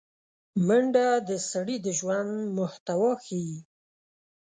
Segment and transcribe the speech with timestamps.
[0.67, 3.57] منډه د سړي د ژوند محتوا ښيي